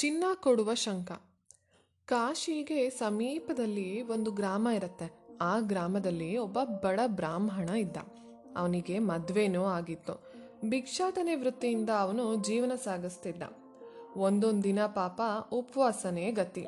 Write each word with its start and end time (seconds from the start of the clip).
ಚಿನ್ನ 0.00 0.24
ಕೊಡುವ 0.34 0.74
ಶಂಕ 0.74 1.12
ಕಾಶಿಗೆ 2.06 2.90
ಸಮೀಪದಲ್ಲಿ 2.90 4.02
ಒಂದು 4.02 4.30
ಗ್ರಾಮ 4.30 4.68
ಇರುತ್ತೆ. 4.74 5.12
ಆ 5.40 5.60
ಗ್ರಾಮದಲ್ಲಿ 5.60 6.36
ಒಬ್ಬ 6.36 6.58
ಬಡ 6.62 7.00
ಬ್ರಾಹ್ಮಣ 7.06 7.68
ಇದ್ದ. 7.68 7.96
ಅವನಿಗೆ 8.56 8.98
ಮದ್ವೆನೂ 8.98 9.64
ಆಗಿತ್ತು. 9.64 10.22
ಭಿಕ್ಷಾಟನೆ 10.68 11.34
ವೃತ್ತಿಯಿಂದ 11.34 11.90
ಅವನು 11.90 12.44
ಜೀವನ 12.44 12.72
ಸಾಗಿಸ್ತಿದ್ದ. 12.84 13.42
ಒಂದೊಂದು 14.16 14.64
ದಿನ 14.64 14.86
ಪಾಪ 14.86 15.20
ಉಪವಾಸನೇ 15.52 16.30
ಗತಿ. 16.30 16.66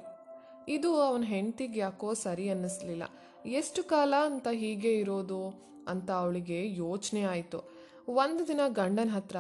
ಇದು 0.69 0.95
ಅವನ 0.95 1.23
ಹೆಂಡತಿಗೆ 1.23 1.81
ಯಾಕೋ 1.81 2.15
ಸರಿ 2.15 2.49
ಅನ್ನಿಸ್ಲಿಲ್ಲ. 2.49 3.03
ಎಷ್ಟು 3.47 3.85
ಕಾಲ 3.85 4.15
ಅಂತ 4.27 4.49
ಹೀಗೆ 4.53 4.99
ಇರೋದು? 4.99 5.49
ಅಂತ 5.89 6.11
ಅವಳಿಗೆ 6.11 6.75
ಯೋಚನೆ 6.75 7.23
ಆಯಿತು. 7.23 7.71
ಒಂದು 8.09 8.49
ದಿನ 8.49 8.61
ಗಂಡನ 8.69 9.09
ಹತ್ರ 9.09 9.37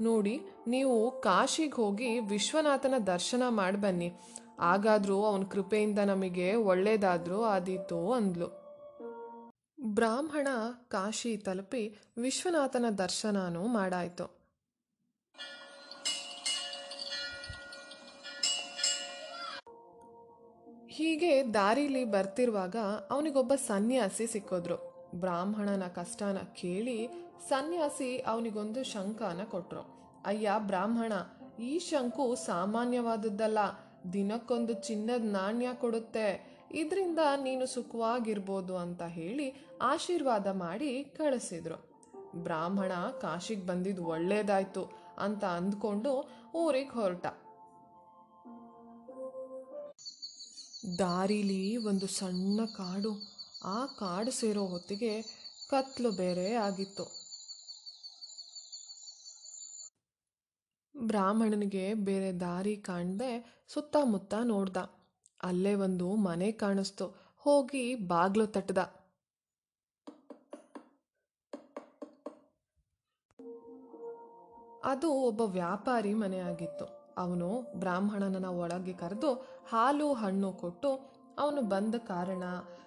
ನೋಡಿ, 0.00 0.40
ನೀವು 0.66 1.20
ಕಾಶಿಗೆ 1.20 1.74
ಹೋಗಿ 1.74 2.20
ವಿಶ್ವನಾಥನ 2.20 2.94
ದರ್ಶನ 3.06 3.42
ಮಾಡಿ 3.48 3.76
ಬನ್ನಿ. 3.76 4.12
ಆಗಾದರೂ 4.58 5.24
ಅವನ 5.24 5.42
ಕೃಪೆಯಿಂದ 5.42 5.98
ನಮಗೆ 5.98 6.54
ಒಳ್ಳೆಯದಾದರೂ 6.54 7.42
ಆದೀತು 7.42 8.12
ಅಂದ್ಲು. 8.12 8.46
ಬ್ರಾಹ್ಮಣ 9.82 10.48
ಕಾಶಿ 10.88 11.36
ತಲುಪಿ 11.36 11.98
ವಿಶ್ವನಾಥನ 12.18 12.84
ದರ್ಶನನೂ 12.98 13.66
ಮಾಡಾಯಿತು. 13.66 14.40
ಹೀಗೆ 20.88 21.54
ದಾರಿಲಿ 21.54 22.04
ಬರ್ತಿರುವಾಗ 22.04 22.76
ಅವನಿಗೊಬ್ಬ 23.10 23.54
ಸನ್ಯಾಸಿ 23.54 24.26
ಸಿಕ್ಕಿದ್ರು. 24.26 24.89
ಬ್ರಾಹ್ಮಣನ 25.14 25.86
ಕಷ್ಟನ 25.86 26.38
ಕೇಳಿ 26.38 27.08
ಸನ್ಯಾಸಿ 27.48 28.18
ಅವನಿಗೊಂದು 28.18 28.84
ಶಂಕನ 28.84 29.40
ಕೊಟ್ರು. 29.44 30.00
ಅಯ್ಯ 30.24 30.50
ಬ್ರಾಹ್ಮಣ, 30.58 31.12
ಈ 31.62 31.78
ಶಂಕು 31.78 32.34
ಸಾಮಾನ್ಯವಾದದ್ದಲ್ಲ. 32.34 33.58
ದಿನಕ್ಕೊಂದು 34.12 34.72
ಚಿನ್ನದ 34.72 35.24
ನಾಣ್ಯ 35.24 35.68
ಕೊಡುತ್ತೆ. 35.74 36.60
ಇದರಿಂದ 36.72 37.18
ನೀನು 37.42 37.66
ಸುಖವಾಗಿರ್ಬೋದು 37.66 38.76
ಅಂತ 38.76 39.02
ಹೇಳಿ 39.02 39.66
ಆಶೀರ್ವಾದ 39.82 40.46
ಮಾಡಿ 40.46 41.04
ಕಳಿಸಿದ್ರು. 41.04 41.90
ಬ್ರಾಹ್ಮಣ 42.42 42.92
ಕಾಶಿಗೆ 43.20 43.66
ಬಂದಿದ್ದು 43.66 44.04
ಒಳ್ಳೇದಾಯ್ತು 44.04 44.90
ಅಂತ 45.18 45.44
ಅಂದ್ಕೊಂಡು 45.44 46.30
ಊರಿಗೆ 46.54 46.90
ಹೊರಟ. 46.90 47.26
ದಾರಿಲಿ 50.98 51.76
ಒಂದು 51.76 52.06
ಸಣ್ಣ 52.06 52.64
ಕಾಡು. 52.64 53.39
ಆ 53.64 53.86
ಕಾಡು 53.86 54.30
ಸೇರೋ 54.30 54.66
ಹೊತ್ತಿಗೆ 54.66 55.22
ಕತ್ಲು 55.70 56.10
ಬೇರೆ 56.10 56.54
ಆಗಿತ್ತು. 56.54 57.20
ಬ್ರಾಹ್ಮಣನಿಗೆ 61.06 61.94
ಬೇರೆ 61.94 62.32
ದಾರಿ 62.32 62.76
ಕಾಣದೆ 62.76 63.62
ಸುತ್ತಮುತ್ತ 63.68 64.34
ನೋಡ್ದ. 64.42 64.76
ಅಲ್ಲೇ 65.42 65.74
ಒಂದು 65.74 66.16
ಮನೆ 66.16 66.52
ಕಾಣಿಸ್ತು. 66.52 67.36
ಹೋಗಿ 67.38 67.94
ಬಾಗ್ಲು 67.94 68.46
ತಟ್ಟದ 68.46 68.78
ಅದು 74.84 75.12
ಒಬ್ಬ 75.12 75.40
ವ್ಯಾಪಾರಿ 75.40 76.14
ಮನೆ 76.14 76.38
ಆಗಿತ್ತು. 76.38 77.14
ಅವನು 77.16 77.62
ಬ್ರಾಹ್ಮಣನನ್ನ 77.74 78.46
ಒಳಗೆ 78.46 78.92
ಕರೆದು 78.92 79.34
ಹಾಲು 79.68 80.12
ಹಣ್ಣು 80.12 80.52
ಕೊಟ್ಟು 80.52 81.19
ಅವನು 81.40 81.62
ಬಂದ 81.62 81.94
ಕಾರಣ 81.94 82.44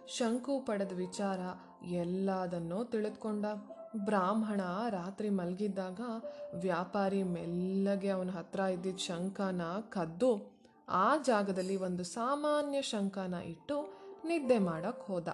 ಶಂಕು 0.08 0.59
ಪಡೆದ 0.59 0.94
ವಿಚಾರ 0.96 1.40
ಎಲ್ಲದನ್ನೂ 1.92 2.84
ತಿಳಿದುಕೊಂಡ. 2.84 3.45
ಬ್ರಾಹ್ಮಣ 4.06 4.62
ರಾತ್ರಿ 4.90 5.30
ಮಲಗಿದ್ದಾಗ 5.30 6.02
ವ್ಯಾಪಾರಿ 6.56 7.23
ಮೆಲ್ಲಗೆ 7.23 8.10
ಅವನ 8.10 8.30
ಹತ್ರ 8.30 8.60
ಇದ್ದಿದ್ದ 8.60 8.98
ಶಂಕನ 8.98 9.62
ಕದ್ದು 9.90 10.32
ಆ 10.90 11.08
ಜಾಗದಲ್ಲಿ 11.28 11.76
ಒಂದು 11.76 12.04
ಸಾಮಾನ್ಯ 12.04 12.82
ಶಂಕನ 12.82 13.34
ಇಟ್ಟು 13.45 13.78
ನಿದ್ದೆ 14.26 14.58
ಮಾಡಕ್ಕೆ 14.60 15.06
ಹೋದ. 15.12 15.28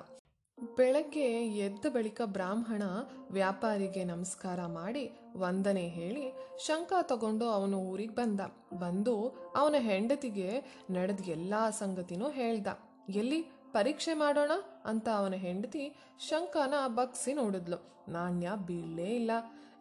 ಬೆಳಗ್ಗೆ 0.77 1.27
ಎದ್ದ 1.57 1.85
ಬಳಿಕ 1.89 2.21
ಬ್ರಾಹ್ಮಣ 2.25 2.83
ವ್ಯಾಪಾರಿಗೆ 3.31 4.03
ನಮಸ್ಕಾರ 4.03 4.59
ಮಾಡಿ 4.65 5.03
ವಂದನೆ 5.37 5.85
ಹೇಳಿ 5.87 6.25
ಶಂಕ 6.65 6.93
ತಗೊಂಡು 7.01 7.49
ಅವನು 7.49 7.77
ಊರಿಗೆ 7.91 8.15
ಬಂದ. 8.15 8.41
ಬಂದು 8.79 9.15
ಅವನ 9.55 9.75
ಹೆಂಡತಿಗೆ 9.79 10.49
ನಡೆದ 10.89 11.29
ಎಲ್ಲ 11.29 11.53
ಸಂಗತಿನೂ 11.69 12.29
ಹೇಳ್ದ. 12.29 12.67
ಎಲ್ಲಿ 13.09 13.41
ಪರೀಕ್ಷೆ 13.71 14.13
ಮಾಡೋಣ 14.13 14.51
ಅಂತ 14.85 15.09
ಅವನ 15.09 15.33
ಹೆಂಡತಿ 15.33 15.95
ಶಂಕನ 16.19 16.73
ಬಗ್ಸಿ 16.87 17.33
ನೋಡಿದ್ಲು. 17.33 17.77
ನಾಣ್ಯ 18.11 18.51
ಬೀಳಲೇ 18.65 19.15
ಇಲ್ಲ. 19.15 19.31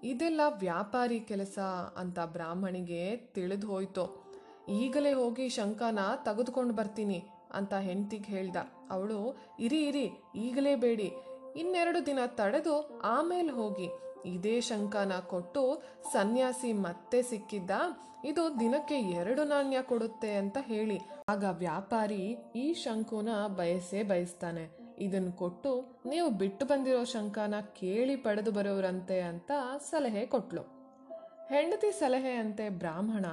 ಇದೆಲ್ಲ 0.02 0.40
ವ್ಯಾಪಾರಿ 0.58 1.20
ಕೆಲಸ 1.20 1.58
ಅಂತ 1.96 2.18
ಬ್ರಾಹ್ಮಣಿಗೆ 2.18 3.16
ತಿಳಿದು 3.16 3.66
ಹೋಯ್ತು. 3.66 4.28
ಈಗಲೇ 4.68 5.12
ಹೋಗಿ 5.12 5.48
ಶಂಕನ 5.48 5.98
ತೆಗೆದುಕೊಂಡು 6.24 6.74
ಬರ್ತೀನಿ 6.74 7.24
ಅಂತ 7.52 7.74
ಹೆಂಡತಿಗೆ 7.74 8.24
ಹೇಳ್ದ. 8.24 8.56
ಅವಳು, 8.90 9.36
ಇರಿ 9.60 9.82
ಇರಿ, 9.84 10.10
ಈಗಲೇ 10.36 10.76
ಬೇಡಿ. 10.76 11.12
ಇನ್ನೆರಡು 11.56 12.06
ದಿನ 12.06 12.18
ತಡೆದು 12.26 13.00
ಆಮೇಲೆ 13.00 13.48
ಹೋಗಿ. 13.48 13.88
ಇದೇ 14.26 14.60
ಶಂಕನ 14.60 15.12
ಕೊಟ್ಟು 15.12 15.82
ಸನ್ಯಾಸಿ 16.12 16.72
ಮತ್ತೆ 16.72 17.22
ಸಿಕ್ಕಿದ್ದ, 17.22 17.70
ಇದು 18.24 18.60
ದಿನಕ್ಕೆ 18.60 18.94
ಎರಡು 18.94 19.44
ನಾಣ್ಯ 19.44 19.78
ಕೊಡುತ್ತೆ 19.82 20.32
ಅಂತ 20.34 20.58
ಹೇಳಿ. 20.60 21.00
ಆಗ 21.28 21.44
ವ್ಯಾಪಾರಿ 21.44 22.36
ಈ 22.56 22.72
ಶಂಕುನ 22.72 23.28
ಬಯಸೇ 23.46 24.02
ಬಯಸ್ತಾನೆ. 24.02 24.78
ಇದನ್ನು 24.98 25.32
ಕೊಟ್ಟು, 25.32 26.00
ನೀವು 26.06 26.30
ಬಿಟ್ಟು 26.30 26.66
ಬಂದಿರೋ 26.66 27.04
ಶಂಕನ 27.04 27.54
ಕೇಳಿ 27.60 28.16
ಪಡೆದು 28.16 28.52
ಬರೋರಂತೆ 28.52 29.20
ಅಂತ 29.20 29.50
ಸಲಹೆ 29.90 30.26
ಕೊಟ್ಲು. 30.26 30.62
ಹೆಂಡತಿ 31.48 31.90
ಸಲಹೆಯಂತೆ 31.92 32.68
ಬ್ರಾಹ್ಮಣ, 32.68 33.26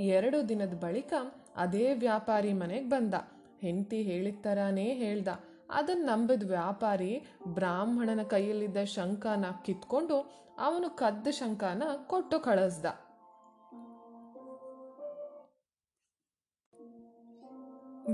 ಎರಡು 0.00 0.48
ದಿನದ 0.48 0.74
ಬಳಿಕ 0.74 1.14
ಅದೇ 1.56 1.94
ವ್ಯಾಪಾರಿ 1.94 2.52
ಮನೆಗೆ 2.52 2.88
ಬಂದ. 2.88 3.14
ಹೆಂಡತಿ 3.60 4.02
ಹೇಳಿದ 4.02 4.42
ಥರಾನೇ 4.42 4.94
ಹೇಳ್ದ. 4.94 5.28
ಅದನ್ನ 5.70 6.10
ನಂಬಿದ 6.10 6.50
ವ್ಯಾಪಾರಿ 6.50 7.26
ಬ್ರಾಹ್ಮಣನ 7.48 8.22
ಕೈಯಲ್ಲಿದ್ದ 8.22 8.84
ಶಂಕನ 8.84 9.44
ಕಿತ್ಕೊಂಡು 9.64 10.38
ಅವನು 10.58 10.90
ಕದ್ದ 10.90 11.28
ಶಂಕನ 11.30 11.82
ಕೊಟ್ಟು 12.06 12.40
ಕಳಿಸ್ದ. 12.40 12.86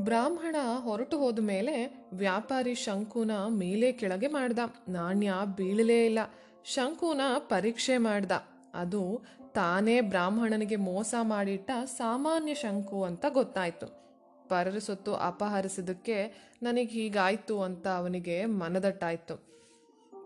ಬ್ರಾಹ್ಮಣ 0.04 0.56
ಹೊರಟು 0.78 1.18
ಹೋದ 1.18 1.38
ಮೇಲೆ 1.38 2.04
ವ್ಯಾಪಾರಿ 2.12 2.74
ಶಂಕುನ 2.74 3.30
ಮೇಲೆ 3.48 3.92
ಕೆಳಗೆ 3.92 4.26
ಮಾಡ್ದ. 4.26 4.58
ನಾಣ್ಯ 4.88 5.32
ಬೀಳಲೇ 5.56 6.06
ಇಲ್ಲ. 6.06 6.18
ಶಂಕುನ 6.64 7.20
ಪರೀಕ್ಷೆ 7.38 7.98
ಮಾಡ್ದ. 7.98 8.32
ಅದು 8.74 9.22
ತಾನೇ 9.54 10.00
ಬ್ರಾಹ್ಮಣನಿಗೆ 10.00 10.76
ಮೋಸ 10.76 11.14
ಮಾಡಿಟ್ಟ 11.22 11.70
ಸಾಮಾನ್ಯ 11.84 12.54
ಶಂಕು 12.54 13.04
ಅಂತ 13.04 13.24
ಗೊತ್ತಾಯ್ತು. 13.28 14.03
ಪರರ 14.48 14.78
ಸೊತ್ತು 14.78 15.14
ಅಪಹರಿಸಿದ್ದಕ್ಕೆ 15.14 16.34
ನನಗೆ 16.62 16.84
ಹೀಗಾಯಿತು 16.84 17.62
ಅಂತ 17.62 17.86
ಅವನಿಗೆ 17.86 18.44
ಮನದಟ್ಟಾಯಿತು. 18.44 19.54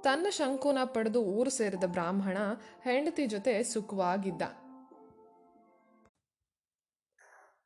ತನ್ನ 0.03 0.27
ಶಂಕುನ 0.31 0.79
ಪಡೆದು 0.85 1.23
ಊರು 1.23 1.51
ಸೇರಿದ 1.51 1.85
ಬ್ರಾಹ್ಮಣ 1.87 2.39
ಹೆಂಡತಿ 2.83 3.27
ಜೊತೆ 3.27 3.63
ಸುಖವಾಗಿದ್ದ. 3.63 4.43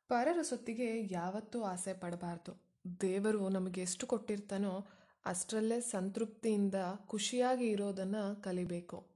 ಪರರ 0.07 0.41
ಸೊತ್ತಿಗೆ 0.41 1.13
ಯಾವತ್ತೂ 1.13 1.63
ಆಸೆ 1.63 1.93
ಪಡಬಾರ್ದು. 1.93 2.63
ದೇವರು 3.01 3.49
ನಮಗೆ 3.49 3.81
ಎಷ್ಟು 3.81 4.07
ಕೊಟ್ಟಿರ್ತಾನೋ 4.07 4.87
ಅಷ್ಟರಲ್ಲೇ 5.25 5.81
ಸಂತೃಪ್ತಿಯಿಂದ 5.81 6.75
ಖುಷಿಯಾಗಿ 7.07 7.67
ಇರೋದನ್ನು 7.67 8.41
ಕಲಿಬೇಕು. 8.41 9.12